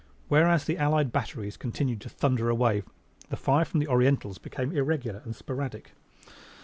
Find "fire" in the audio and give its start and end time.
3.37-3.65